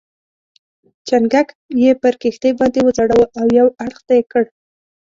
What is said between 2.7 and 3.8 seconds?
وځړاوه او یو